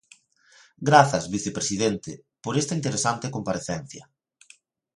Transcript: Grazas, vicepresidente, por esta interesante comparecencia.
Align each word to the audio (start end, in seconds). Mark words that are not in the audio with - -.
Grazas, 0.89 1.27
vicepresidente, 1.35 2.11
por 2.43 2.53
esta 2.61 2.77
interesante 2.79 3.33
comparecencia. 3.35 4.03